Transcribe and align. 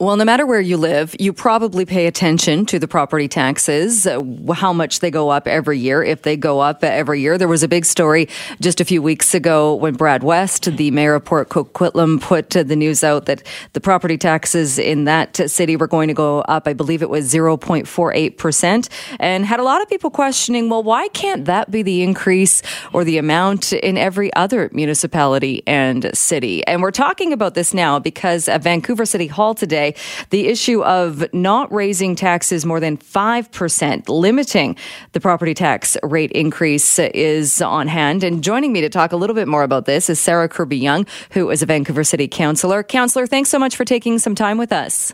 Well, 0.00 0.16
no 0.16 0.24
matter 0.24 0.46
where 0.46 0.60
you 0.60 0.76
live, 0.76 1.16
you 1.18 1.32
probably 1.32 1.84
pay 1.84 2.06
attention 2.06 2.66
to 2.66 2.78
the 2.78 2.86
property 2.86 3.26
taxes, 3.26 4.06
uh, 4.06 4.22
how 4.54 4.72
much 4.72 5.00
they 5.00 5.10
go 5.10 5.30
up 5.30 5.48
every 5.48 5.76
year, 5.76 6.04
if 6.04 6.22
they 6.22 6.36
go 6.36 6.60
up 6.60 6.84
every 6.84 7.20
year. 7.20 7.36
There 7.36 7.48
was 7.48 7.64
a 7.64 7.68
big 7.68 7.84
story 7.84 8.28
just 8.60 8.80
a 8.80 8.84
few 8.84 9.02
weeks 9.02 9.34
ago 9.34 9.74
when 9.74 9.94
Brad 9.94 10.22
West, 10.22 10.76
the 10.76 10.92
mayor 10.92 11.14
of 11.14 11.24
Port 11.24 11.48
Coquitlam, 11.48 12.20
put 12.20 12.50
the 12.50 12.76
news 12.76 13.02
out 13.02 13.26
that 13.26 13.42
the 13.72 13.80
property 13.80 14.16
taxes 14.16 14.78
in 14.78 15.02
that 15.06 15.50
city 15.50 15.74
were 15.74 15.88
going 15.88 16.06
to 16.06 16.14
go 16.14 16.42
up. 16.42 16.68
I 16.68 16.74
believe 16.74 17.02
it 17.02 17.10
was 17.10 17.34
0.48%, 17.34 18.88
and 19.18 19.44
had 19.44 19.58
a 19.58 19.64
lot 19.64 19.82
of 19.82 19.88
people 19.88 20.10
questioning, 20.10 20.70
well, 20.70 20.84
why 20.84 21.08
can't 21.08 21.44
that 21.46 21.72
be 21.72 21.82
the 21.82 22.04
increase 22.04 22.62
or 22.92 23.02
the 23.02 23.18
amount 23.18 23.72
in 23.72 23.98
every 23.98 24.32
other 24.34 24.70
municipality 24.72 25.64
and 25.66 26.16
city? 26.16 26.64
And 26.68 26.82
we're 26.82 26.92
talking 26.92 27.32
about 27.32 27.54
this 27.54 27.74
now 27.74 27.98
because 27.98 28.48
Vancouver 28.60 29.04
City 29.04 29.26
Hall 29.26 29.56
today, 29.56 29.87
the 30.30 30.48
issue 30.48 30.82
of 30.84 31.32
not 31.32 31.72
raising 31.72 32.16
taxes 32.16 32.64
more 32.64 32.80
than 32.80 32.96
5%, 32.96 34.08
limiting 34.08 34.76
the 35.12 35.20
property 35.20 35.54
tax 35.54 35.96
rate 36.02 36.32
increase 36.32 36.98
is 36.98 37.60
on 37.60 37.88
hand. 37.88 38.24
And 38.24 38.42
joining 38.42 38.72
me 38.72 38.80
to 38.80 38.88
talk 38.88 39.12
a 39.12 39.16
little 39.16 39.34
bit 39.34 39.48
more 39.48 39.62
about 39.62 39.84
this 39.84 40.08
is 40.10 40.18
Sarah 40.18 40.48
Kirby-Yung, 40.48 41.06
who 41.32 41.50
is 41.50 41.62
a 41.62 41.66
Vancouver 41.66 42.04
City 42.04 42.28
Councillor. 42.28 42.82
Councillor, 42.82 43.26
thanks 43.26 43.48
so 43.48 43.58
much 43.58 43.76
for 43.76 43.84
taking 43.84 44.18
some 44.18 44.34
time 44.34 44.58
with 44.58 44.72
us. 44.72 45.12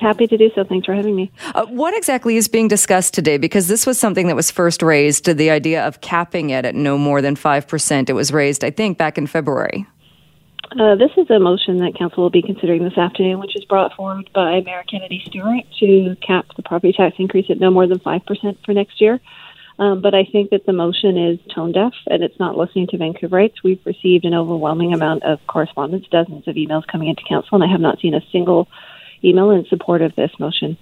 Happy 0.00 0.26
to 0.26 0.36
do 0.36 0.50
so. 0.54 0.64
Thanks 0.64 0.86
for 0.86 0.94
having 0.94 1.14
me. 1.14 1.30
Uh, 1.54 1.64
what 1.66 1.96
exactly 1.96 2.36
is 2.36 2.48
being 2.48 2.66
discussed 2.66 3.14
today? 3.14 3.38
Because 3.38 3.68
this 3.68 3.86
was 3.86 3.98
something 3.98 4.26
that 4.26 4.34
was 4.34 4.50
first 4.50 4.82
raised, 4.82 5.26
the 5.26 5.50
idea 5.50 5.86
of 5.86 6.00
capping 6.00 6.50
it 6.50 6.64
at 6.64 6.74
no 6.74 6.98
more 6.98 7.22
than 7.22 7.36
5%. 7.36 8.08
It 8.08 8.12
was 8.12 8.32
raised, 8.32 8.64
I 8.64 8.70
think, 8.70 8.98
back 8.98 9.16
in 9.16 9.28
February. 9.28 9.86
Uh, 10.78 10.94
this 10.94 11.10
is 11.18 11.28
a 11.28 11.38
motion 11.38 11.78
that 11.78 11.94
council 11.98 12.22
will 12.22 12.30
be 12.30 12.40
considering 12.40 12.82
this 12.82 12.96
afternoon, 12.96 13.38
which 13.38 13.56
is 13.56 13.64
brought 13.66 13.94
forward 13.94 14.30
by 14.34 14.60
Mayor 14.60 14.82
Kennedy 14.88 15.22
Stewart 15.26 15.64
to 15.80 16.16
cap 16.26 16.46
the 16.56 16.62
property 16.62 16.94
tax 16.96 17.16
increase 17.18 17.46
at 17.50 17.60
no 17.60 17.70
more 17.70 17.86
than 17.86 17.98
5% 17.98 18.56
for 18.64 18.72
next 18.72 19.00
year. 19.00 19.20
Um, 19.78 20.00
but 20.00 20.14
I 20.14 20.24
think 20.24 20.50
that 20.50 20.64
the 20.64 20.72
motion 20.72 21.18
is 21.18 21.38
tone 21.54 21.72
deaf 21.72 21.92
and 22.06 22.22
it's 22.22 22.38
not 22.38 22.56
listening 22.56 22.86
to 22.88 22.96
Vancouverites. 22.96 23.62
We've 23.62 23.84
received 23.84 24.24
an 24.24 24.34
overwhelming 24.34 24.94
amount 24.94 25.24
of 25.24 25.40
correspondence, 25.46 26.06
dozens 26.10 26.48
of 26.48 26.56
emails 26.56 26.86
coming 26.86 27.08
into 27.08 27.22
council, 27.28 27.56
and 27.56 27.64
I 27.64 27.70
have 27.70 27.80
not 27.80 27.98
seen 28.00 28.14
a 28.14 28.20
single 28.30 28.68
email 29.22 29.50
in 29.50 29.66
support 29.66 30.00
of 30.00 30.14
this 30.14 30.30
motion. 30.38 30.78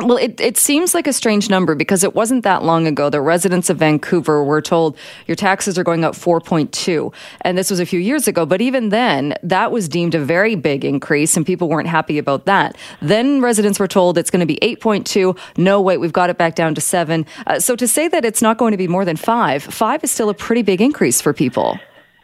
Well, 0.00 0.16
it, 0.16 0.40
it 0.40 0.56
seems 0.56 0.94
like 0.94 1.08
a 1.08 1.12
strange 1.12 1.50
number 1.50 1.74
because 1.74 2.04
it 2.04 2.14
wasn't 2.14 2.44
that 2.44 2.62
long 2.62 2.86
ago 2.86 3.10
the 3.10 3.20
residents 3.20 3.68
of 3.68 3.78
Vancouver 3.78 4.44
were 4.44 4.62
told 4.62 4.96
your 5.26 5.34
taxes 5.34 5.76
are 5.76 5.82
going 5.82 6.04
up 6.04 6.14
4.2. 6.14 7.12
And 7.40 7.58
this 7.58 7.68
was 7.68 7.80
a 7.80 7.86
few 7.86 7.98
years 7.98 8.28
ago. 8.28 8.46
But 8.46 8.60
even 8.60 8.90
then, 8.90 9.34
that 9.42 9.72
was 9.72 9.88
deemed 9.88 10.14
a 10.14 10.20
very 10.20 10.54
big 10.54 10.84
increase 10.84 11.36
and 11.36 11.44
people 11.44 11.68
weren't 11.68 11.88
happy 11.88 12.16
about 12.16 12.44
that. 12.44 12.76
Then 13.02 13.40
residents 13.40 13.80
were 13.80 13.88
told 13.88 14.18
it's 14.18 14.30
going 14.30 14.38
to 14.38 14.46
be 14.46 14.60
8.2. 14.62 15.36
No, 15.56 15.80
wait, 15.80 15.98
we've 15.98 16.12
got 16.12 16.30
it 16.30 16.38
back 16.38 16.54
down 16.54 16.76
to 16.76 16.80
seven. 16.80 17.26
Uh, 17.48 17.58
so 17.58 17.74
to 17.74 17.88
say 17.88 18.06
that 18.06 18.24
it's 18.24 18.40
not 18.40 18.56
going 18.56 18.70
to 18.70 18.78
be 18.78 18.86
more 18.86 19.04
than 19.04 19.16
five, 19.16 19.64
five 19.64 20.04
is 20.04 20.12
still 20.12 20.28
a 20.28 20.34
pretty 20.34 20.62
big 20.62 20.80
increase 20.80 21.20
for 21.20 21.32
people. 21.32 21.76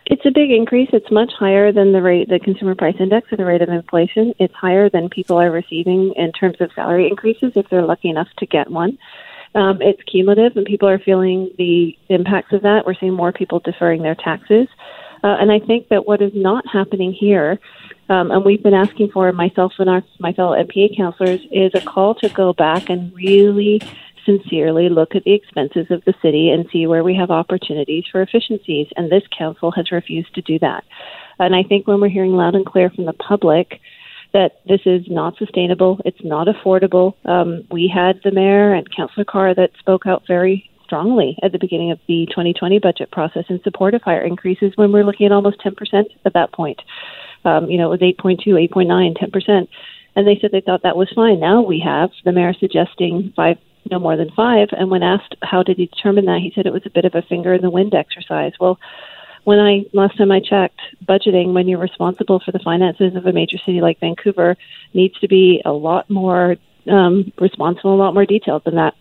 It's 0.06 0.26
a 0.26 0.30
big 0.30 0.50
increase. 0.50 0.90
It's 0.92 1.10
much 1.10 1.32
higher 1.38 1.72
than 1.72 1.92
the 1.92 2.02
rate, 2.02 2.28
the 2.28 2.38
consumer 2.38 2.74
price 2.74 2.96
index, 3.00 3.32
or 3.32 3.36
the 3.36 3.44
rate 3.44 3.62
of 3.62 3.70
inflation. 3.70 4.34
It's 4.38 4.54
higher 4.54 4.90
than 4.90 5.08
people 5.08 5.40
are 5.40 5.50
receiving 5.50 6.12
in 6.16 6.32
terms 6.32 6.56
of 6.60 6.72
salary 6.74 7.08
increases 7.08 7.52
if 7.56 7.68
they're 7.70 7.86
lucky 7.86 8.10
enough 8.10 8.28
to 8.38 8.46
get 8.46 8.70
one. 8.70 8.98
Um, 9.54 9.80
it's 9.80 10.02
cumulative, 10.02 10.56
and 10.56 10.66
people 10.66 10.88
are 10.88 10.98
feeling 10.98 11.50
the 11.56 11.96
impacts 12.08 12.52
of 12.52 12.62
that. 12.62 12.84
We're 12.84 12.94
seeing 12.94 13.14
more 13.14 13.32
people 13.32 13.60
deferring 13.60 14.02
their 14.02 14.16
taxes, 14.16 14.68
uh, 15.22 15.36
and 15.40 15.50
I 15.50 15.60
think 15.60 15.88
that 15.88 16.06
what 16.06 16.20
is 16.20 16.32
not 16.34 16.64
happening 16.70 17.12
here, 17.12 17.58
um, 18.08 18.30
and 18.30 18.44
we've 18.44 18.62
been 18.62 18.74
asking 18.74 19.10
for 19.10 19.32
myself 19.32 19.72
and 19.78 19.88
our 19.88 20.02
my 20.18 20.32
fellow 20.32 20.60
NPA 20.60 20.96
counselors, 20.96 21.40
is 21.52 21.70
a 21.74 21.80
call 21.80 22.16
to 22.16 22.28
go 22.28 22.52
back 22.52 22.90
and 22.90 23.14
really 23.14 23.80
sincerely 24.24 24.88
look 24.88 25.14
at 25.14 25.24
the 25.24 25.32
expenses 25.32 25.86
of 25.90 26.04
the 26.04 26.14
city 26.22 26.50
and 26.50 26.66
see 26.72 26.86
where 26.86 27.04
we 27.04 27.14
have 27.14 27.30
opportunities 27.30 28.04
for 28.10 28.22
efficiencies. 28.22 28.88
And 28.96 29.10
this 29.10 29.22
council 29.36 29.70
has 29.72 29.92
refused 29.92 30.34
to 30.34 30.42
do 30.42 30.58
that. 30.60 30.84
And 31.38 31.54
I 31.54 31.62
think 31.62 31.86
when 31.86 32.00
we're 32.00 32.08
hearing 32.08 32.32
loud 32.32 32.54
and 32.54 32.66
clear 32.66 32.90
from 32.90 33.06
the 33.06 33.12
public 33.12 33.80
that 34.32 34.60
this 34.66 34.80
is 34.84 35.02
not 35.08 35.36
sustainable, 35.38 36.00
it's 36.04 36.22
not 36.24 36.48
affordable. 36.48 37.14
Um, 37.24 37.64
we 37.70 37.90
had 37.92 38.20
the 38.24 38.32
mayor 38.32 38.74
and 38.74 38.88
Councillor 38.94 39.24
Carr 39.24 39.54
that 39.54 39.70
spoke 39.78 40.06
out 40.06 40.24
very 40.26 40.70
strongly 40.84 41.38
at 41.42 41.52
the 41.52 41.58
beginning 41.58 41.90
of 41.90 41.98
the 42.08 42.26
2020 42.30 42.78
budget 42.78 43.10
process 43.10 43.44
in 43.48 43.62
support 43.62 43.94
of 43.94 44.02
higher 44.02 44.24
increases 44.24 44.72
when 44.76 44.92
we're 44.92 45.04
looking 45.04 45.26
at 45.26 45.32
almost 45.32 45.60
10% 45.60 46.04
at 46.24 46.34
that 46.34 46.52
point. 46.52 46.80
Um, 47.44 47.70
you 47.70 47.78
know, 47.78 47.92
it 47.92 48.00
was 48.00 48.14
8.2, 48.16 48.46
8.9, 48.70 49.16
10%. 49.16 49.68
And 50.16 50.26
they 50.26 50.38
said 50.40 50.50
they 50.52 50.60
thought 50.60 50.82
that 50.82 50.96
was 50.96 51.10
fine. 51.14 51.40
Now 51.40 51.62
we 51.62 51.80
have 51.80 52.10
the 52.24 52.32
mayor 52.32 52.54
suggesting 52.54 53.32
five 53.34 53.58
no 53.90 53.98
more 53.98 54.16
than 54.16 54.30
five. 54.30 54.68
And 54.72 54.90
when 54.90 55.02
asked 55.02 55.34
how 55.42 55.62
did 55.62 55.76
he 55.76 55.86
determine 55.86 56.24
that, 56.26 56.40
he 56.40 56.52
said 56.54 56.66
it 56.66 56.72
was 56.72 56.86
a 56.86 56.90
bit 56.90 57.04
of 57.04 57.14
a 57.14 57.22
finger 57.22 57.54
in 57.54 57.62
the 57.62 57.70
wind 57.70 57.94
exercise. 57.94 58.52
Well, 58.58 58.78
when 59.44 59.60
I 59.60 59.84
last 59.92 60.16
time 60.16 60.32
I 60.32 60.40
checked, 60.40 60.80
budgeting 61.04 61.52
when 61.52 61.68
you're 61.68 61.78
responsible 61.78 62.40
for 62.40 62.50
the 62.50 62.58
finances 62.58 63.14
of 63.14 63.26
a 63.26 63.32
major 63.32 63.58
city 63.58 63.80
like 63.80 64.00
Vancouver 64.00 64.56
needs 64.94 65.18
to 65.20 65.28
be 65.28 65.60
a 65.64 65.72
lot 65.72 66.08
more 66.08 66.56
um, 66.90 67.32
responsible, 67.38 67.94
a 67.94 67.96
lot 67.96 68.14
more 68.14 68.26
detailed 68.26 68.64
than 68.64 68.76
that. 68.76 68.94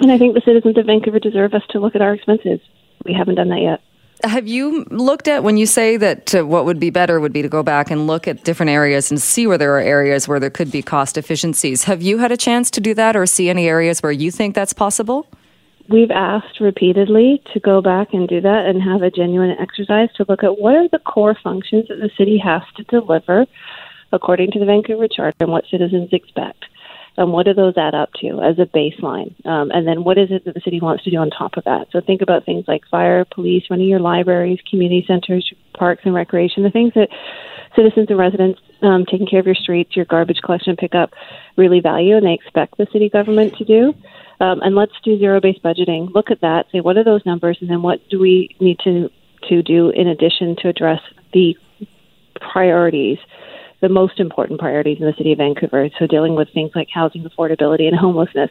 And 0.00 0.12
I 0.12 0.18
think 0.18 0.34
the 0.34 0.42
citizens 0.42 0.76
of 0.76 0.86
Vancouver 0.86 1.18
deserve 1.18 1.54
us 1.54 1.62
to 1.70 1.80
look 1.80 1.94
at 1.94 2.02
our 2.02 2.12
expenses. 2.12 2.60
We 3.04 3.14
haven't 3.14 3.36
done 3.36 3.48
that 3.48 3.62
yet. 3.62 3.80
Have 4.22 4.48
you 4.48 4.84
looked 4.90 5.28
at 5.28 5.44
when 5.44 5.56
you 5.56 5.66
say 5.66 5.96
that 5.98 6.34
uh, 6.34 6.46
what 6.46 6.64
would 6.64 6.80
be 6.80 6.90
better 6.90 7.20
would 7.20 7.32
be 7.32 7.42
to 7.42 7.48
go 7.48 7.62
back 7.62 7.90
and 7.90 8.06
look 8.06 8.26
at 8.26 8.44
different 8.44 8.70
areas 8.70 9.10
and 9.10 9.20
see 9.20 9.46
where 9.46 9.58
there 9.58 9.76
are 9.76 9.80
areas 9.80 10.26
where 10.26 10.40
there 10.40 10.50
could 10.50 10.70
be 10.70 10.82
cost 10.82 11.18
efficiencies? 11.18 11.84
Have 11.84 12.00
you 12.02 12.18
had 12.18 12.32
a 12.32 12.36
chance 12.36 12.70
to 12.72 12.80
do 12.80 12.94
that 12.94 13.14
or 13.14 13.26
see 13.26 13.50
any 13.50 13.68
areas 13.68 14.02
where 14.02 14.12
you 14.12 14.30
think 14.30 14.54
that's 14.54 14.72
possible? 14.72 15.26
We've 15.88 16.10
asked 16.10 16.60
repeatedly 16.60 17.42
to 17.52 17.60
go 17.60 17.80
back 17.80 18.12
and 18.12 18.26
do 18.26 18.40
that 18.40 18.66
and 18.66 18.82
have 18.82 19.02
a 19.02 19.10
genuine 19.10 19.54
exercise 19.60 20.08
to 20.16 20.24
look 20.28 20.42
at 20.42 20.58
what 20.58 20.74
are 20.74 20.88
the 20.88 20.98
core 20.98 21.36
functions 21.40 21.86
that 21.88 22.00
the 22.00 22.10
city 22.16 22.38
has 22.38 22.62
to 22.76 22.84
deliver 22.84 23.46
according 24.12 24.50
to 24.52 24.58
the 24.58 24.64
Vancouver 24.64 25.08
Charter 25.08 25.36
and 25.40 25.50
what 25.50 25.64
citizens 25.70 26.08
expect 26.12 26.64
and 27.16 27.32
what 27.32 27.46
do 27.46 27.54
those 27.54 27.76
add 27.76 27.94
up 27.94 28.12
to 28.20 28.42
as 28.42 28.58
a 28.58 28.66
baseline? 28.66 29.34
Um, 29.46 29.70
and 29.70 29.86
then 29.86 30.04
what 30.04 30.18
is 30.18 30.30
it 30.30 30.44
that 30.44 30.54
the 30.54 30.60
city 30.60 30.80
wants 30.80 31.04
to 31.04 31.10
do 31.10 31.16
on 31.16 31.30
top 31.30 31.56
of 31.56 31.64
that? 31.64 31.88
So 31.92 32.00
think 32.00 32.22
about 32.22 32.44
things 32.44 32.64
like 32.68 32.82
fire, 32.90 33.24
police, 33.24 33.64
running 33.70 33.88
your 33.88 34.00
libraries, 34.00 34.58
community 34.68 35.04
centers, 35.06 35.50
parks 35.74 36.02
and 36.04 36.14
recreation, 36.14 36.62
the 36.62 36.70
things 36.70 36.92
that 36.94 37.08
citizens 37.74 38.08
and 38.08 38.18
residents 38.18 38.60
um, 38.82 39.04
taking 39.04 39.26
care 39.26 39.40
of 39.40 39.46
your 39.46 39.54
streets, 39.54 39.96
your 39.96 40.04
garbage 40.04 40.40
collection 40.44 40.76
pickup 40.76 41.12
really 41.56 41.80
value 41.80 42.16
and 42.16 42.26
they 42.26 42.34
expect 42.34 42.76
the 42.76 42.86
city 42.92 43.08
government 43.08 43.54
to 43.56 43.64
do. 43.64 43.94
Um, 44.40 44.60
and 44.60 44.74
let's 44.74 44.92
do 45.02 45.18
zero 45.18 45.40
based 45.40 45.62
budgeting. 45.62 46.12
Look 46.14 46.30
at 46.30 46.42
that, 46.42 46.66
say 46.70 46.80
what 46.80 46.96
are 46.98 47.04
those 47.04 47.24
numbers, 47.24 47.58
and 47.60 47.70
then 47.70 47.82
what 47.82 48.06
do 48.10 48.18
we 48.18 48.54
need 48.60 48.78
to 48.84 49.10
to 49.48 49.62
do 49.62 49.90
in 49.90 50.08
addition 50.08 50.56
to 50.56 50.68
address 50.68 51.00
the 51.32 51.56
priorities 52.40 53.18
the 53.86 53.92
most 53.92 54.18
important 54.18 54.58
priorities 54.58 54.98
in 54.98 55.06
the 55.06 55.14
city 55.16 55.30
of 55.30 55.38
Vancouver. 55.38 55.88
So 55.96 56.08
dealing 56.08 56.34
with 56.34 56.48
things 56.52 56.72
like 56.74 56.88
housing 56.92 57.22
affordability 57.22 57.86
and 57.86 57.96
homelessness. 57.96 58.50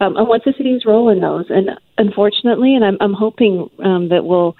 Um, 0.00 0.16
and 0.16 0.26
what's 0.26 0.44
the 0.44 0.54
city's 0.56 0.84
role 0.84 1.08
in 1.08 1.20
those? 1.20 1.46
And 1.50 1.70
unfortunately, 1.98 2.74
and 2.74 2.84
I'm, 2.84 2.96
I'm 3.00 3.12
hoping 3.12 3.70
um, 3.84 4.08
that 4.08 4.24
we'll 4.24 4.56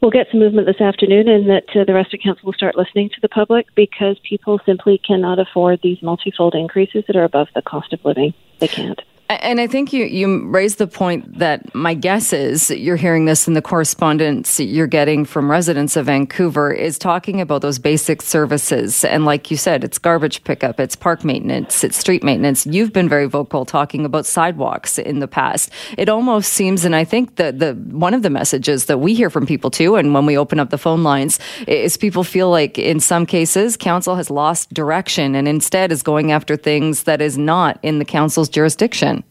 we'll 0.00 0.12
get 0.12 0.28
some 0.30 0.38
movement 0.38 0.68
this 0.68 0.80
afternoon, 0.80 1.28
and 1.28 1.48
that 1.48 1.64
uh, 1.74 1.84
the 1.84 1.94
rest 1.94 2.14
of 2.14 2.20
council 2.20 2.46
will 2.46 2.52
start 2.52 2.76
listening 2.76 3.08
to 3.08 3.20
the 3.20 3.28
public 3.28 3.66
because 3.74 4.16
people 4.28 4.60
simply 4.64 4.98
cannot 4.98 5.40
afford 5.40 5.80
these 5.82 6.00
multifold 6.02 6.54
increases 6.54 7.02
that 7.08 7.16
are 7.16 7.24
above 7.24 7.48
the 7.54 7.62
cost 7.62 7.92
of 7.92 8.04
living. 8.04 8.34
They 8.60 8.68
can't. 8.68 9.02
And 9.40 9.60
I 9.60 9.66
think 9.66 9.92
you, 9.92 10.04
you 10.04 10.46
raised 10.48 10.78
the 10.78 10.86
point 10.86 11.38
that 11.38 11.74
my 11.74 11.94
guess 11.94 12.32
is 12.32 12.70
you're 12.70 12.96
hearing 12.96 13.24
this 13.24 13.48
in 13.48 13.54
the 13.54 13.62
correspondence 13.62 14.60
you're 14.60 14.86
getting 14.86 15.24
from 15.24 15.50
residents 15.50 15.96
of 15.96 16.06
Vancouver 16.06 16.72
is 16.72 16.98
talking 16.98 17.40
about 17.40 17.62
those 17.62 17.78
basic 17.78 18.22
services. 18.22 19.04
And 19.04 19.24
like 19.24 19.50
you 19.50 19.56
said, 19.56 19.84
it's 19.84 19.98
garbage 19.98 20.44
pickup, 20.44 20.78
it's 20.78 20.96
park 20.96 21.24
maintenance, 21.24 21.84
it's 21.84 21.96
street 21.96 22.22
maintenance. 22.22 22.66
You've 22.66 22.92
been 22.92 23.08
very 23.08 23.26
vocal 23.26 23.64
talking 23.64 24.04
about 24.04 24.26
sidewalks 24.26 24.98
in 24.98 25.18
the 25.18 25.28
past. 25.28 25.70
It 25.98 26.08
almost 26.08 26.52
seems, 26.52 26.84
and 26.84 26.94
I 26.94 27.04
think 27.04 27.36
that 27.36 27.58
the 27.58 27.72
one 27.74 28.14
of 28.14 28.22
the 28.22 28.30
messages 28.30 28.86
that 28.86 28.98
we 28.98 29.14
hear 29.14 29.30
from 29.30 29.46
people 29.46 29.70
too, 29.70 29.96
and 29.96 30.14
when 30.14 30.26
we 30.26 30.38
open 30.38 30.60
up 30.60 30.70
the 30.70 30.78
phone 30.78 31.02
lines, 31.02 31.38
is 31.66 31.96
people 31.96 32.24
feel 32.24 32.50
like 32.50 32.78
in 32.78 33.00
some 33.00 33.26
cases 33.26 33.76
council 33.76 34.16
has 34.16 34.30
lost 34.30 34.72
direction 34.72 35.34
and 35.34 35.48
instead 35.48 35.90
is 35.90 36.02
going 36.02 36.30
after 36.30 36.56
things 36.56 37.04
that 37.04 37.20
is 37.20 37.36
not 37.36 37.78
in 37.82 37.98
the 37.98 38.04
council's 38.04 38.48
jurisdiction. 38.48 39.23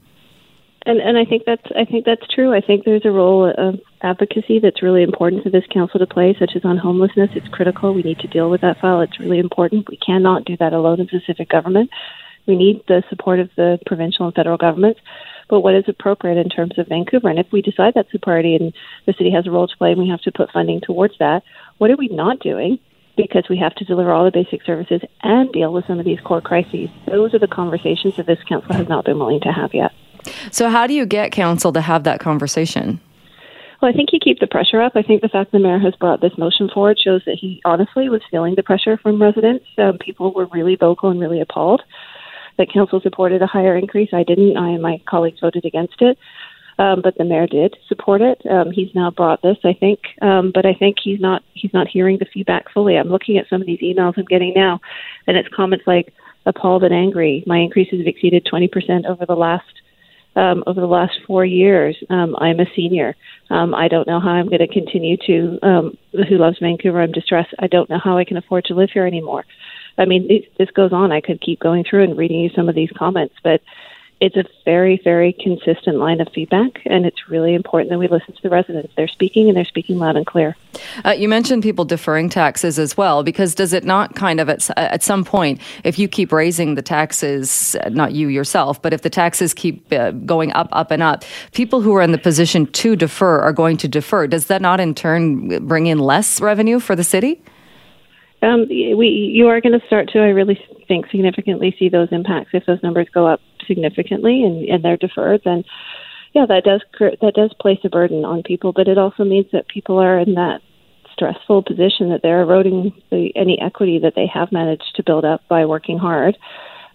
And 0.86 1.00
and 1.00 1.18
I 1.18 1.24
think 1.24 1.44
that's 1.46 1.66
I 1.78 1.86
think 1.86 2.06
that's 2.06 2.28
true. 2.28 2.54
I 2.54 2.60
think 2.60 2.84
there's 2.84 3.06
a 3.06 3.12
role 3.12 3.50
of 3.58 3.80
advocacy 4.02 4.60
that's 4.60 4.84
really 4.84 5.02
important 5.02 5.44
for 5.44 5.50
this 5.50 5.64
council 5.74 6.00
to 6.00 6.08
play, 6.08 6.36
such 6.38 6.52
as 6.56 6.66
on 6.66 6.78
homelessness. 6.78 7.32
It's 7.36 7.48
critical. 7.48 7.94
We 7.94 8.04
need 8.04 8.20
to 8.20 8.28
deal 8.28 8.50
with 8.50 8.62
that 8.62 8.82
file. 8.82 9.00
It's 9.00 9.20
really 9.20 9.40
important. 9.40 9.90
We 9.90 9.98
cannot 9.98 10.44
do 10.44 10.58
that 10.58 10.74
alone 10.74 11.00
as 11.00 11.14
a 11.14 11.22
civic 11.26 11.50
government. 11.50 11.90
We 12.46 12.58
need 12.58 12.84
the 12.88 13.04
support 13.10 13.40
of 13.40 13.50
the 13.56 13.80
provincial 13.86 14.26
and 14.26 14.36
federal 14.36 14.58
governments. 14.58 15.00
but 15.50 15.62
what 15.62 15.76
is 15.76 15.86
appropriate 15.88 16.38
in 16.38 16.50
terms 16.50 16.78
of 16.78 16.88
Vancouver. 16.88 17.30
And 17.30 17.40
if 17.40 17.52
we 17.52 17.62
decide 17.62 17.94
that's 17.94 18.14
a 18.14 18.20
priority 18.20 18.56
and 18.56 18.74
the 19.06 19.14
city 19.14 19.32
has 19.32 19.46
a 19.46 19.52
role 19.52 19.68
to 19.68 19.78
play 19.78 19.92
and 19.92 20.02
we 20.02 20.10
have 20.10 20.22
to 20.22 20.32
put 20.32 20.52
funding 20.52 20.82
towards 20.82 21.18
that, 21.20 21.44
what 21.78 21.92
are 21.92 21.98
we 21.98 22.08
not 22.08 22.40
doing? 22.40 22.80
Because 23.16 23.46
we 23.50 23.58
have 23.58 23.76
to 23.76 23.86
deliver 23.86 24.12
all 24.12 24.26
the 24.26 24.32
basic 24.32 24.64
services 24.64 25.02
and 25.22 25.52
deal 25.52 25.72
with 25.72 25.86
some 25.86 26.00
of 26.00 26.06
these 26.06 26.20
core 26.22 26.42
crises. 26.42 26.90
Those 27.06 27.34
are 27.34 27.40
the 27.40 27.48
conversations 27.48 28.16
that 28.18 28.26
this 28.26 28.44
council 28.50 28.74
has 28.74 28.90
not 28.90 29.06
been 29.06 29.20
willing 29.20 29.42
to 29.42 29.52
have 29.52 29.74
yet. 29.74 29.92
So, 30.52 30.70
how 30.70 30.88
do 30.88 30.94
you 30.94 31.06
get 31.06 31.32
council 31.32 31.74
to 31.74 31.82
have 31.82 32.04
that 32.04 32.20
conversation? 32.20 33.00
Well, 33.82 33.92
I 33.92 33.94
think 33.94 34.10
you 34.14 34.20
keep 34.24 34.40
the 34.40 34.48
pressure 34.48 34.82
up. 34.82 34.94
I 34.96 35.02
think 35.02 35.22
the 35.22 35.28
fact 35.28 35.52
the 35.52 35.60
mayor 35.60 35.80
has 35.80 35.94
brought 35.96 36.22
this 36.22 36.38
motion 36.38 36.70
forward 36.74 36.98
shows 37.04 37.22
that 37.26 37.38
he 37.40 37.62
honestly 37.66 38.08
was 38.08 38.22
feeling 38.32 38.56
the 38.56 38.64
pressure 38.64 38.98
from 38.98 39.22
residents. 39.22 39.66
Um, 39.78 39.98
people 39.98 40.34
were 40.34 40.46
really 40.48 40.76
vocal 40.76 41.10
and 41.10 41.20
really 41.20 41.42
appalled 41.42 41.82
that 42.58 42.72
council 42.72 43.02
supported 43.02 43.42
a 43.42 43.48
higher 43.48 43.76
increase. 43.76 44.10
I 44.14 44.24
didn't. 44.24 44.58
I 44.58 44.70
and 44.70 44.82
my 44.82 45.02
colleagues 45.08 45.40
voted 45.40 45.66
against 45.66 46.02
it. 46.02 46.18
Um, 46.80 47.02
but 47.04 47.16
the 47.18 47.24
mayor 47.24 47.46
did 47.46 47.78
support 47.88 48.22
it. 48.22 48.42
Um, 48.50 48.72
he's 48.72 48.94
now 48.96 49.12
brought 49.12 49.44
this, 49.44 49.58
I 49.64 49.74
think, 49.74 50.00
um, 50.24 50.52
but 50.52 50.66
I 50.66 50.74
think 50.74 50.98
he's 51.04 51.20
not 51.20 51.44
he's 51.54 51.72
not 51.72 51.88
hearing 51.88 52.18
the 52.18 52.26
feedback 52.34 52.66
fully. 52.74 52.98
I'm 52.98 53.10
looking 53.10 53.38
at 53.38 53.48
some 53.48 53.62
of 53.62 53.68
these 53.68 53.82
emails 53.82 54.18
I'm 54.18 54.26
getting 54.26 54.54
now, 54.56 54.82
and 55.28 55.38
it's 55.38 55.48
comments 55.56 55.86
like 55.86 56.14
appalled 56.48 56.84
and 56.84 56.94
angry. 56.94 57.44
My 57.46 57.60
increases 57.60 58.00
have 58.00 58.08
exceeded 58.08 58.48
20% 58.52 59.06
over 59.06 59.24
the 59.26 59.36
last 59.36 59.66
um, 60.36 60.64
over 60.68 60.82
the 60.82 60.88
last 60.88 61.14
four 61.28 61.46
years. 61.46 61.96
Um, 62.10 62.36
I'm 62.38 62.60
a 62.60 62.66
senior. 62.76 63.16
Um, 63.50 63.74
I 63.76 63.88
don't 63.88 64.08
know 64.08 64.20
how 64.20 64.30
I'm 64.30 64.48
going 64.48 64.60
to 64.60 64.68
continue 64.68 65.18
to. 65.28 65.60
Um, 65.62 65.98
who 66.12 66.38
loves 66.38 66.58
Vancouver? 66.60 67.02
I'm 67.02 67.12
distressed. 67.12 67.54
I 67.60 67.68
don't 67.68 67.90
know 67.90 68.00
how 68.04 68.18
I 68.18 68.26
can 68.26 68.38
afford 68.38 68.66
to 68.66 68.76
live 68.76 68.90
here 68.94 69.06
anymore. 69.06 69.46
I 69.98 70.06
mean, 70.06 70.28
this, 70.28 70.44
this 70.58 70.72
goes 70.72 70.92
on. 70.92 71.12
I 71.12 71.22
could 71.22 71.42
keep 71.42 71.60
going 71.60 71.84
through 71.88 72.04
and 72.04 72.18
reading 72.18 72.40
you 72.40 72.50
some 72.56 72.68
of 72.68 72.76
these 72.76 72.90
comments, 72.98 73.36
but 73.44 73.62
it's 74.24 74.38
a 74.38 74.46
very, 74.64 75.02
very 75.04 75.34
consistent 75.34 75.98
line 75.98 76.22
of 76.22 76.30
feedback, 76.34 76.82
and 76.86 77.06
it's 77.06 77.28
really 77.28 77.54
important 77.54 77.90
that 77.90 78.00
we 78.00 78.08
listen 78.08 78.34
to 78.34 78.42
the 78.42 78.50
residents. 78.50 78.94
They're 78.96 79.10
speaking, 79.10 79.50
and 79.50 79.58
they're 79.58 79.66
speaking 79.66 80.00
loud 80.00 80.16
and 80.16 80.26
clear. 80.26 80.56
Uh, 81.04 81.10
you 81.10 81.28
mentioned 81.28 81.62
people 81.62 81.84
deferring 81.84 82.30
taxes 82.30 82.80
as 82.80 82.96
well, 82.96 83.24
because 83.24 83.54
does 83.54 83.74
it 83.74 83.84
not 83.84 84.16
kind 84.16 84.40
of 84.40 84.48
at, 84.48 84.70
at 84.78 85.04
some 85.04 85.26
point, 85.26 85.60
if 85.84 86.00
you 86.00 86.08
keep 86.08 86.32
raising 86.32 86.76
the 86.76 86.82
taxes, 86.82 87.76
not 87.90 88.14
you 88.14 88.30
yourself, 88.30 88.82
but 88.82 88.94
if 88.94 89.02
the 89.02 89.10
taxes 89.10 89.54
keep 89.54 89.92
uh, 89.92 90.12
going 90.12 90.54
up, 90.54 90.70
up, 90.72 90.90
and 90.90 91.04
up, 91.04 91.26
people 91.52 91.82
who 91.82 91.94
are 91.94 92.02
in 92.02 92.14
the 92.14 92.18
position 92.18 92.66
to 92.68 92.96
defer 92.96 93.42
are 93.42 93.52
going 93.52 93.76
to 93.76 93.90
defer. 93.90 94.26
Does 94.26 94.46
that 94.46 94.62
not 94.62 94.80
in 94.80 94.96
turn 94.96 95.68
bring 95.68 95.88
in 95.88 96.00
less 96.00 96.40
revenue 96.40 96.80
for 96.80 96.96
the 96.96 97.04
city? 97.04 97.42
Um, 98.42 98.68
we, 98.70 99.08
you 99.36 99.48
are 99.48 99.60
going 99.60 99.78
to 99.78 99.86
start 99.86 100.10
to, 100.14 100.20
I 100.20 100.30
really 100.30 100.58
think, 100.88 101.10
significantly 101.10 101.76
see 101.78 101.90
those 101.90 102.08
impacts 102.12 102.52
if 102.54 102.66
those 102.66 102.82
numbers 102.84 103.08
go 103.14 103.28
up 103.28 103.42
significantly 103.68 104.44
and, 104.44 104.68
and 104.70 104.84
they're 104.84 104.98
deferred. 104.98 105.42
Then, 105.44 105.64
yeah, 106.34 106.46
that 106.48 106.64
does 106.64 106.82
that 107.00 107.34
does 107.36 107.54
place 107.60 107.80
a 107.84 107.90
burden 107.90 108.26
on 108.26 108.44
people, 108.44 108.74
but 108.74 108.88
it 108.88 108.98
also 108.98 109.24
means 109.24 109.48
that 109.52 109.68
people 109.68 110.00
are 110.00 110.20
in 110.20 110.34
that 110.36 110.62
stressful 111.14 111.64
position 111.64 112.10
that 112.10 112.22
they're 112.24 112.42
eroding 112.42 112.92
the, 113.12 113.32
any 113.36 113.60
equity 113.62 114.00
that 114.00 114.14
they 114.16 114.26
have 114.26 114.52
managed 114.52 114.96
to 114.96 115.04
build 115.04 115.26
up 115.26 115.42
by 115.48 115.66
working 115.66 115.98
hard 115.98 116.38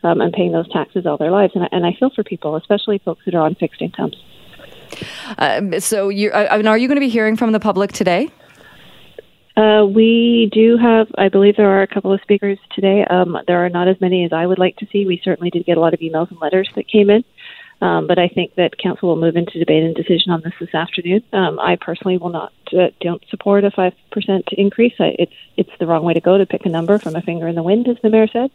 um, 0.02 0.20
and 0.20 0.32
paying 0.32 0.52
those 0.52 0.68
taxes 0.72 1.06
all 1.06 1.16
their 1.16 1.30
lives. 1.30 1.52
And 1.54 1.64
I, 1.64 1.68
and 1.72 1.86
I 1.86 1.92
feel 1.98 2.10
for 2.10 2.24
people, 2.24 2.56
especially 2.56 2.98
folks 2.98 3.22
that 3.24 3.34
are 3.34 3.42
on 3.42 3.54
fixed 3.54 3.80
incomes. 3.80 4.16
Uh, 5.36 5.78
so, 5.80 6.08
you, 6.08 6.32
I 6.32 6.56
mean, 6.56 6.66
are 6.66 6.78
you 6.78 6.88
going 6.88 6.96
to 6.96 7.00
be 7.00 7.08
hearing 7.08 7.36
from 7.36 7.52
the 7.52 7.60
public 7.60 7.92
today? 7.92 8.30
Uh, 9.58 9.84
we 9.84 10.48
do 10.52 10.76
have, 10.76 11.08
I 11.18 11.28
believe 11.28 11.56
there 11.56 11.68
are 11.68 11.82
a 11.82 11.88
couple 11.88 12.12
of 12.12 12.20
speakers 12.22 12.60
today. 12.76 13.04
Um, 13.10 13.36
there 13.48 13.64
are 13.64 13.68
not 13.68 13.88
as 13.88 14.00
many 14.00 14.24
as 14.24 14.32
I 14.32 14.46
would 14.46 14.60
like 14.60 14.76
to 14.76 14.86
see. 14.92 15.04
We 15.04 15.20
certainly 15.24 15.50
did 15.50 15.66
get 15.66 15.76
a 15.76 15.80
lot 15.80 15.94
of 15.94 15.98
emails 15.98 16.30
and 16.30 16.38
letters 16.40 16.70
that 16.76 16.86
came 16.86 17.10
in. 17.10 17.24
Um, 17.80 18.06
but 18.06 18.20
I 18.20 18.28
think 18.28 18.54
that 18.54 18.78
council 18.78 19.08
will 19.08 19.16
move 19.16 19.34
into 19.34 19.58
debate 19.58 19.82
and 19.82 19.96
decision 19.96 20.30
on 20.30 20.42
this 20.44 20.52
this 20.60 20.74
afternoon. 20.74 21.24
Um, 21.32 21.58
I 21.58 21.76
personally 21.80 22.18
will 22.18 22.30
not 22.30 22.52
uh, 22.72 22.90
don't 23.00 23.22
support 23.30 23.64
a 23.64 23.72
five 23.72 23.94
percent 24.10 24.48
increase. 24.52 24.94
I, 24.98 25.14
it's 25.18 25.32
it's 25.56 25.70
the 25.78 25.86
wrong 25.86 26.04
way 26.04 26.14
to 26.14 26.20
go 26.20 26.38
to 26.38 26.46
pick 26.46 26.66
a 26.66 26.68
number 26.68 26.98
from 26.98 27.14
a 27.14 27.22
finger 27.22 27.46
in 27.46 27.54
the 27.54 27.62
wind, 27.62 27.86
as 27.88 27.96
the 28.02 28.10
mayor 28.10 28.26
said. 28.26 28.50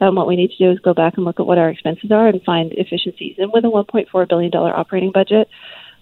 Um, 0.00 0.16
what 0.16 0.26
we 0.26 0.34
need 0.34 0.50
to 0.50 0.58
do 0.58 0.72
is 0.72 0.80
go 0.80 0.92
back 0.92 1.16
and 1.16 1.24
look 1.24 1.38
at 1.38 1.46
what 1.46 1.58
our 1.58 1.68
expenses 1.68 2.10
are 2.10 2.26
and 2.26 2.42
find 2.42 2.72
efficiencies. 2.72 3.36
And 3.38 3.52
with 3.52 3.64
a 3.64 3.68
1.4 3.68 4.28
billion 4.28 4.50
dollar 4.50 4.76
operating 4.76 5.12
budget, 5.12 5.48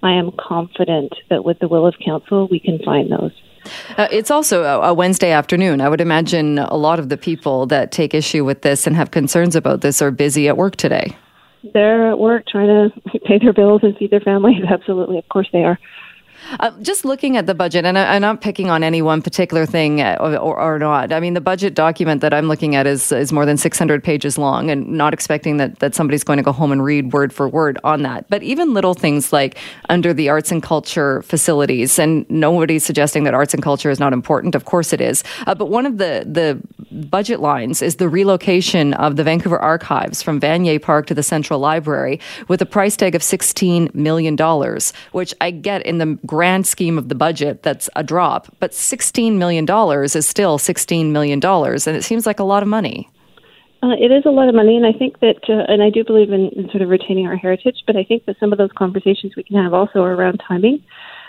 I 0.02 0.12
am 0.12 0.30
confident 0.32 1.14
that 1.28 1.44
with 1.44 1.58
the 1.58 1.68
will 1.68 1.86
of 1.86 1.96
council, 2.02 2.48
we 2.50 2.58
can 2.58 2.78
find 2.78 3.12
those. 3.12 3.32
Uh, 3.96 4.08
it's 4.10 4.30
also 4.30 4.64
a, 4.64 4.88
a, 4.88 4.94
Wednesday 4.94 5.30
afternoon. 5.30 5.80
I 5.80 5.88
would 5.88 6.00
imagine 6.00 6.58
a 6.58 6.76
lot 6.76 6.98
of 6.98 7.08
the 7.08 7.16
people 7.16 7.66
that 7.66 7.92
take 7.92 8.14
issue 8.14 8.44
with 8.44 8.62
this 8.62 8.86
and 8.86 8.96
have 8.96 9.10
concerns 9.10 9.54
about 9.54 9.80
this 9.80 10.02
are 10.02 10.10
busy 10.10 10.48
at 10.48 10.56
work 10.56 10.76
today. 10.76 11.16
They're 11.72 12.10
at 12.10 12.18
work 12.18 12.46
trying 12.46 12.66
to 12.66 13.18
pay 13.24 13.38
their 13.38 13.52
bills 13.52 13.82
and 13.82 13.96
feed 13.96 14.10
their 14.10 14.20
families. 14.20 14.62
Absolutely, 14.68 15.18
of 15.18 15.28
course 15.28 15.48
they 15.52 15.64
are. 15.64 15.78
Uh, 16.60 16.70
just 16.82 17.04
looking 17.04 17.36
at 17.36 17.46
the 17.46 17.54
budget, 17.54 17.84
and 17.84 17.98
I, 17.98 18.16
am 18.16 18.22
not 18.22 18.40
picking 18.40 18.70
on 18.70 18.82
any 18.82 19.02
one 19.02 19.22
particular 19.22 19.66
thing 19.66 20.00
uh, 20.00 20.16
or, 20.20 20.36
or, 20.36 20.74
or, 20.74 20.78
not. 20.78 21.12
I 21.12 21.20
mean, 21.20 21.34
the 21.34 21.40
budget 21.40 21.74
document 21.74 22.20
that 22.20 22.34
I'm 22.34 22.48
looking 22.48 22.74
at 22.74 22.86
is 22.86 23.12
is 23.12 23.32
more 23.32 23.46
than 23.46 23.56
600 23.56 24.02
pages 24.02 24.38
long, 24.38 24.70
and 24.70 24.88
not 24.88 25.14
expecting 25.14 25.56
that 25.58 25.78
that 25.78 25.94
somebody's 25.94 26.24
going 26.24 26.38
to 26.38 26.42
go 26.42 26.52
home 26.52 26.72
and 26.72 26.84
read 26.84 27.12
word 27.12 27.32
for 27.32 27.48
word 27.48 27.78
on 27.84 28.02
that. 28.02 28.28
But 28.28 28.42
even 28.42 28.74
little 28.74 28.94
things 28.94 29.32
like 29.32 29.58
under 29.88 30.12
the 30.12 30.28
arts 30.28 30.52
and 30.52 30.62
culture 30.62 31.22
facilities, 31.22 31.98
and 31.98 32.28
nobody's 32.30 32.84
suggesting 32.84 33.24
that 33.24 33.34
arts 33.34 33.54
and 33.54 33.62
culture 33.62 33.90
is 33.90 34.00
not 34.00 34.12
important. 34.12 34.54
Of 34.54 34.64
course, 34.64 34.92
it 34.92 35.00
is. 35.00 35.24
Uh, 35.46 35.54
but 35.54 35.66
one 35.66 35.86
of 35.86 35.98
the 35.98 36.24
the 36.26 36.60
budget 36.92 37.40
lines 37.40 37.82
is 37.82 37.96
the 37.96 38.08
relocation 38.08 38.94
of 38.94 39.16
the 39.16 39.24
Vancouver 39.24 39.58
Archives 39.58 40.22
from 40.22 40.40
Vanier 40.40 40.80
Park 40.80 41.06
to 41.06 41.14
the 41.14 41.22
Central 41.22 41.58
Library 41.58 42.20
with 42.48 42.60
a 42.60 42.66
price 42.66 42.96
tag 42.96 43.14
of 43.14 43.22
16 43.22 43.90
million 43.94 44.36
dollars, 44.36 44.92
which 45.12 45.34
I 45.40 45.50
get 45.50 45.84
in 45.86 45.98
the 45.98 46.18
grand 46.32 46.66
scheme 46.66 46.96
of 46.96 47.10
the 47.10 47.14
budget, 47.14 47.62
that's 47.62 47.90
a 47.94 48.02
drop. 48.02 48.48
But 48.58 48.70
$16 48.70 49.34
million 49.34 49.66
is 50.02 50.26
still 50.26 50.58
$16 50.58 51.10
million, 51.10 51.44
and 51.44 51.96
it 51.96 52.04
seems 52.04 52.24
like 52.24 52.40
a 52.40 52.44
lot 52.44 52.62
of 52.62 52.70
money. 52.70 53.10
Uh, 53.82 53.92
it 54.00 54.10
is 54.10 54.24
a 54.24 54.30
lot 54.30 54.48
of 54.48 54.54
money, 54.54 54.74
and 54.78 54.86
I 54.86 54.94
think 54.98 55.20
that, 55.20 55.42
uh, 55.50 55.70
and 55.70 55.82
I 55.82 55.90
do 55.90 56.02
believe 56.04 56.32
in, 56.32 56.48
in, 56.56 56.70
sort 56.70 56.80
of 56.80 56.88
retaining 56.88 57.26
our 57.26 57.36
heritage, 57.36 57.82
but 57.86 57.96
I 57.96 58.04
think 58.04 58.24
that 58.24 58.36
some 58.40 58.50
of 58.50 58.56
those 58.56 58.70
conversations 58.74 59.36
we 59.36 59.42
can 59.42 59.62
have 59.62 59.74
also 59.74 60.00
around 60.00 60.40
timing 60.48 60.82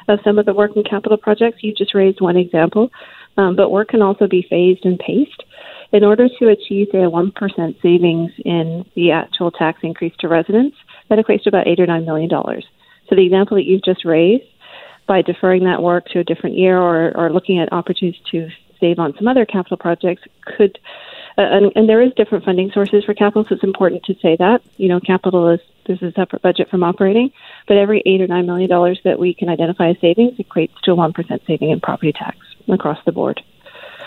of 0.08 0.20
some 0.24 0.40
of 0.40 0.46
the 0.46 0.54
working 0.54 0.86
capital 0.86 1.18
projects. 1.18 1.64
You 1.64 1.74
just 1.74 1.94
raised 1.94 2.22
one 2.22 2.38
example, 2.38 2.90
um, 3.36 3.58
but 3.58 3.72
work 3.72 3.90
can 3.90 4.02
also 4.02 4.28
be 4.28 4.48
phased 4.50 4.86
and 4.86 4.98
paced. 5.00 5.44
In 5.92 6.06
order 6.06 6.30
to 6.40 6.48
achieve 6.48 6.88
a 6.94 7.12
1% 7.12 7.82
savings 7.82 8.32
in 8.46 8.86
the 8.96 9.12
actual 9.12 9.52
tax 9.52 9.80
increase 9.84 10.14
to 10.20 10.30
residents, 10.30 10.78
that 11.10 11.20
equates 11.20 11.44
to 11.44 11.50
about 11.50 11.68
8 11.68 11.82
or 11.82 11.88
$9 11.88 12.06
million. 12.06 12.30
So 13.10 13.16
the 13.16 13.26
example 13.26 13.58
that 13.58 13.66
you've 13.66 13.84
just 13.84 14.06
raised 14.06 14.46
by 15.08 15.22
deferring 15.22 15.64
that 15.66 15.82
work 15.82 16.06
to 16.08 16.20
a 16.20 16.24
different 16.24 16.58
year 16.58 16.78
or, 16.78 17.16
or 17.18 17.32
looking 17.32 17.60
at 17.60 17.72
opportunities 17.72 18.22
to 18.32 18.50
save 18.80 19.00
on 19.00 19.14
some 19.18 19.28
other 19.28 19.46
capital 19.46 19.78
projects 19.78 20.24
could 20.46 20.80
uh, 21.38 21.42
and, 21.42 21.72
and 21.76 21.90
there 21.90 22.02
is 22.02 22.12
different 22.16 22.46
funding 22.46 22.70
sources 22.72 23.04
for 23.04 23.14
capital 23.14 23.46
so 23.48 23.56
it's 23.56 23.64
important 23.64 24.04
to 24.04 24.14
say 24.22 24.36
that 24.36 24.62
you 24.78 24.88
know 24.88 25.00
capital 25.00 25.50
is 25.50 25.60
there's 25.86 26.02
a 26.02 26.12
separate 26.12 26.42
budget 26.42 26.70
from 26.70 26.84
operating 26.84 27.32
but 27.68 27.78
every 27.78 28.04
eight 28.06 28.22
or 28.22 28.28
nine 28.28 28.46
million 28.46 28.70
dollars 28.70 29.00
that 29.04 29.20
we 29.20 29.34
can 29.34 29.50
identify 29.50 29.90
as 29.90 30.00
savings 30.00 30.38
equates 30.38 30.74
to 30.84 30.92
a 30.92 30.96
one 30.96 31.14
percent 31.14 31.42
saving 31.48 31.70
in 31.70 31.80
property 31.80 32.12
tax 32.12 32.38
across 32.68 33.00
the 33.06 33.12
board 33.12 33.42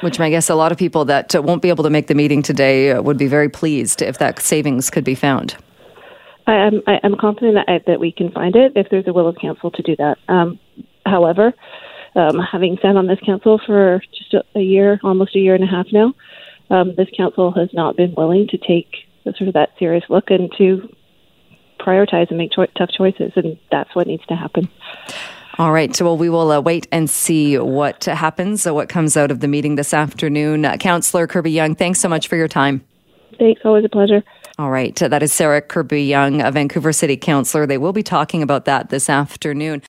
which 0.00 0.20
I 0.20 0.30
guess 0.30 0.50
a 0.50 0.54
lot 0.54 0.72
of 0.72 0.78
people 0.78 1.04
that 1.06 1.34
uh, 1.34 1.42
won't 1.42 1.62
be 1.62 1.68
able 1.68 1.84
to 1.84 1.90
make 1.90 2.06
the 2.06 2.14
meeting 2.14 2.42
today 2.42 2.90
uh, 2.90 3.02
would 3.02 3.18
be 3.18 3.28
very 3.28 3.48
pleased 3.48 4.02
if 4.02 4.18
that 4.18 4.40
savings 4.40 4.90
could 4.90 5.04
be 5.04 5.14
found. 5.14 5.56
I 6.46 6.54
am 6.54 6.82
I 6.86 7.00
am 7.02 7.16
confident 7.16 7.66
that, 7.66 7.86
that 7.86 7.98
we 7.98 8.12
can 8.12 8.30
find 8.30 8.54
it 8.54 8.72
if 8.76 8.88
there's 8.90 9.06
a 9.06 9.12
will 9.12 9.26
of 9.26 9.36
council 9.36 9.70
to 9.70 9.82
do 9.82 9.96
that. 9.96 10.18
Um, 10.28 10.58
however, 11.06 11.54
um, 12.14 12.38
having 12.38 12.78
sat 12.82 12.96
on 12.96 13.06
this 13.06 13.20
council 13.24 13.60
for 13.64 14.02
just 14.16 14.34
a, 14.34 14.58
a, 14.58 14.62
year, 14.62 15.00
almost 15.02 15.36
a 15.36 15.38
year 15.38 15.54
and 15.54 15.64
a 15.64 15.66
half 15.66 15.86
now, 15.92 16.14
um, 16.70 16.94
this 16.96 17.08
council 17.16 17.52
has 17.52 17.68
not 17.72 17.96
been 17.96 18.14
willing 18.16 18.48
to 18.48 18.58
take 18.58 18.88
sort 19.24 19.48
of 19.48 19.54
that 19.54 19.70
serious 19.78 20.04
look 20.08 20.30
and 20.30 20.52
to 20.58 20.88
prioritize 21.78 22.28
and 22.28 22.38
make 22.38 22.52
cho- 22.52 22.66
tough 22.76 22.90
choices, 22.96 23.32
and 23.36 23.58
that's 23.70 23.94
what 23.94 24.06
needs 24.06 24.24
to 24.26 24.34
happen. 24.34 24.68
All 25.58 25.72
right. 25.72 25.94
So, 25.96 26.04
well, 26.04 26.18
we 26.18 26.28
will 26.28 26.50
uh, 26.50 26.60
wait 26.60 26.86
and 26.92 27.08
see 27.08 27.56
what 27.58 28.04
happens, 28.04 28.66
uh, 28.66 28.74
what 28.74 28.88
comes 28.90 29.16
out 29.16 29.30
of 29.30 29.40
the 29.40 29.48
meeting 29.48 29.76
this 29.76 29.94
afternoon. 29.94 30.66
Uh, 30.66 30.76
Councillor 30.76 31.26
Kirby-Yung, 31.26 31.74
thanks 31.74 31.98
so 31.98 32.08
much 32.08 32.28
for 32.28 32.36
your 32.36 32.48
time. 32.48 32.84
Thanks. 33.38 33.62
Always 33.64 33.84
a 33.84 33.88
pleasure. 33.88 34.22
All 34.58 34.70
right. 34.70 34.94
That 34.96 35.22
is 35.22 35.32
Sarah 35.32 35.62
Kirby-Yung, 35.62 36.42
a 36.42 36.50
Vancouver 36.50 36.92
City 36.92 37.16
Councillor. 37.16 37.66
They 37.66 37.78
will 37.78 37.92
be 37.92 38.02
talking 38.02 38.42
about 38.42 38.66
that 38.66 38.90
this 38.90 39.08
afternoon. 39.08 39.82